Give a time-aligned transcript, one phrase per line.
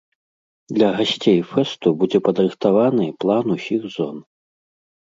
[0.77, 4.17] Для гасцей фэсту будзе падрыхтаваны план усіх зон.